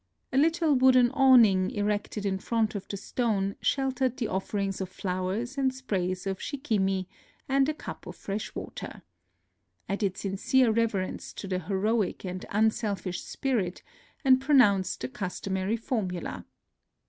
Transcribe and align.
A 0.33 0.37
little 0.39 0.73
wooden 0.73 1.11
awn 1.11 1.45
ing 1.45 1.69
erected 1.69 2.25
in 2.25 2.39
front 2.39 2.73
of 2.73 2.87
the 2.87 2.97
stone 2.97 3.55
sheltered 3.61 4.17
the 4.17 4.29
offerings 4.29 4.81
of 4.81 4.89
flowers 4.89 5.59
and 5.59 5.71
sprays 5.71 6.25
of 6.25 6.39
shikimi, 6.39 7.05
and 7.47 7.69
a 7.69 7.73
cup 7.75 8.07
of 8.07 8.15
fresh 8.15 8.55
water. 8.55 9.03
I 9.87 9.95
did 9.95 10.17
sincere 10.17 10.71
reverence 10.71 11.33
to 11.33 11.47
the 11.47 11.59
heroic 11.59 12.25
and 12.25 12.43
unselfish 12.49 13.21
spirit, 13.23 13.83
and 14.25 14.41
pro 14.41 14.55
nounced 14.55 14.97
the 14.97 15.07
customary 15.07 15.77
formula. 15.77 16.47